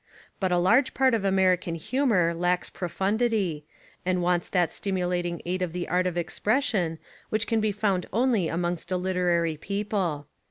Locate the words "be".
7.61-7.71